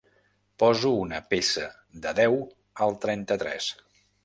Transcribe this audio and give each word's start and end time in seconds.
Poso 0.61 0.93
una 1.01 1.19
peça 1.35 1.67
de 2.07 2.15
deu 2.21 2.39
al 2.87 2.99
trenta-tres. 3.07 3.71